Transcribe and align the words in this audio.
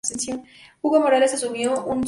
Hugo 0.81 0.99
Morales 0.99 1.31
asumió 1.35 1.69
en 1.69 1.75
su 1.75 1.75
reemplazo. 1.83 1.99